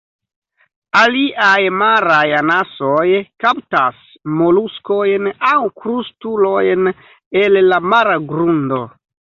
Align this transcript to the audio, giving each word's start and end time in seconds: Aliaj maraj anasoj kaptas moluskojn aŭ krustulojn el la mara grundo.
Aliaj 1.01 1.59
maraj 1.81 2.23
anasoj 2.37 3.03
kaptas 3.45 4.01
moluskojn 4.41 5.31
aŭ 5.53 5.63
krustulojn 5.85 6.93
el 7.45 7.63
la 7.71 7.83
mara 7.95 8.21
grundo. 8.35 8.85